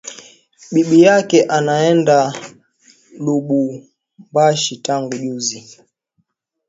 [0.71, 2.33] Bibi yake anaenda
[3.19, 5.79] lubumbashi tangu juzi